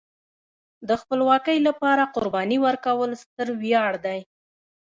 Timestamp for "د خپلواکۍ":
0.87-1.57